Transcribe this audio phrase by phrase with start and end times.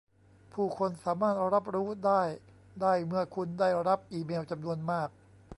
[0.53, 2.23] ผู้คนสามารถรับรู้ได้
[2.81, 5.09] ได้เมื่อคุณได้รับอีเมลจำนวนมาก